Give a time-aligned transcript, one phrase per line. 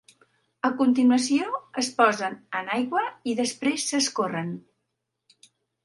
[0.69, 4.53] A continuació es posen en aigua i després s'escorren.